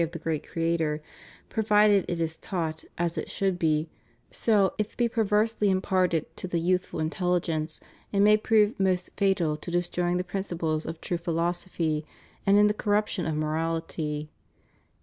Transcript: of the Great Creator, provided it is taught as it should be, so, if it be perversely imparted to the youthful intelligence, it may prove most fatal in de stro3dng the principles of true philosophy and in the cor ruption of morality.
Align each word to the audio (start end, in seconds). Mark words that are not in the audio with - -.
of 0.01 0.13
the 0.13 0.17
Great 0.17 0.49
Creator, 0.49 0.99
provided 1.47 2.03
it 2.07 2.19
is 2.19 2.35
taught 2.37 2.83
as 2.97 3.19
it 3.19 3.29
should 3.29 3.59
be, 3.59 3.87
so, 4.31 4.73
if 4.79 4.93
it 4.93 4.97
be 4.97 5.07
perversely 5.07 5.69
imparted 5.69 6.25
to 6.35 6.47
the 6.47 6.57
youthful 6.59 6.99
intelligence, 6.99 7.79
it 8.11 8.19
may 8.21 8.35
prove 8.35 8.79
most 8.79 9.11
fatal 9.15 9.51
in 9.63 9.71
de 9.71 9.77
stro3dng 9.77 10.17
the 10.17 10.23
principles 10.23 10.87
of 10.87 10.99
true 11.01 11.19
philosophy 11.19 12.03
and 12.47 12.57
in 12.57 12.65
the 12.65 12.73
cor 12.73 12.93
ruption 12.95 13.29
of 13.29 13.35
morality. 13.35 14.31